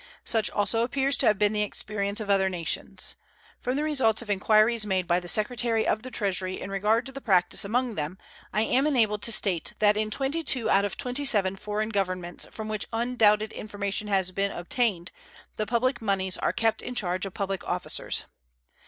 [0.25, 3.15] Such also appears to have been the experience of other nations.
[3.59, 7.11] From the results of inquiries made by the Secretary of the Treasury in regard to
[7.11, 8.17] the practice among them
[8.51, 12.47] I am enabled to state that in twenty two out of twenty seven foreign governments
[12.49, 15.11] from which undoubted information has been obtained
[15.55, 18.23] the public moneys are kept in charge of public officers.